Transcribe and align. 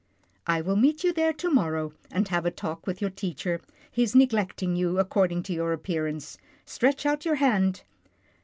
"I 0.47 0.61
will 0.61 0.77
meet 0.77 1.03
you 1.03 1.13
there 1.13 1.31
to 1.33 1.51
morrow, 1.51 1.93
and 2.09 2.27
have 2.29 2.43
a 2.47 2.49
talk 2.49 2.87
with 2.87 3.01
your 3.01 3.11
teacher. 3.11 3.61
He's 3.91 4.15
neglecting 4.15 4.75
you, 4.75 4.97
ac 4.97 5.09
cording 5.09 5.43
to 5.43 5.53
your 5.53 5.73
appearance. 5.73 6.39
Stretch 6.65 7.05
out 7.05 7.23
your 7.23 7.35
hand." 7.35 7.83